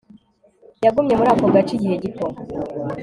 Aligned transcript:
Yagumye 0.85 1.13
muri 1.15 1.29
ako 1.33 1.45
gace 1.53 1.71
igihe 1.75 1.95
gito 2.03 2.25